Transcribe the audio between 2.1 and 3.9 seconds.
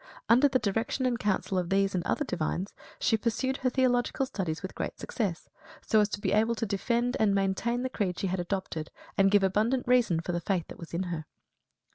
divines she pursued her